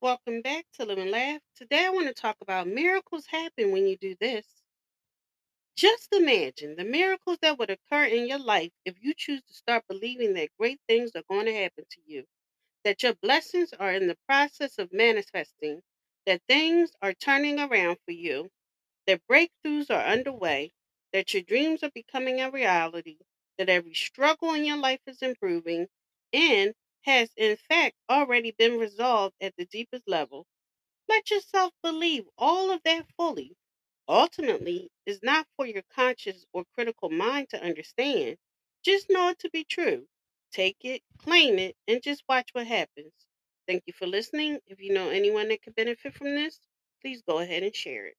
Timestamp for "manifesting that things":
14.92-16.92